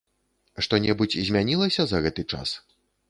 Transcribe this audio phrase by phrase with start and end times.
[0.65, 2.49] Што-небудзь змянілася за гэты час?